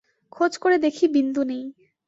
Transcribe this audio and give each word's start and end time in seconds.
খোঁজ 0.31 0.53
করে 0.57 0.77
দেখি, 0.77 1.05
বিন্দু 1.07 1.41
নেই। 1.43 1.63